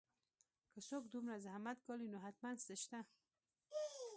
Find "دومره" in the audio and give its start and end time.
1.13-1.35